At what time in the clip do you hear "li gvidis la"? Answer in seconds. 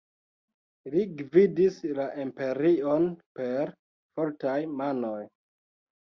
0.93-2.05